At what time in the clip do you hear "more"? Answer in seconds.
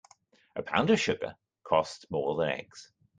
2.09-2.35